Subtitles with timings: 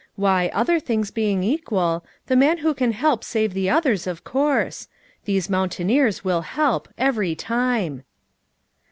[0.15, 4.87] Why, other things being equal, the man who can help save the others, of course;
[5.25, 8.03] these mountaineers will help, every time."